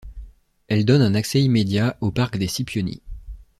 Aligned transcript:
Elle 0.67 0.83
donne 0.83 1.03
un 1.03 1.13
accès 1.13 1.39
immédiat 1.43 1.95
au 2.01 2.09
Parc 2.11 2.35
des 2.37 2.47
Scipioni. 2.47 3.03